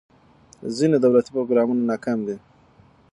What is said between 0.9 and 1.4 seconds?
دولتي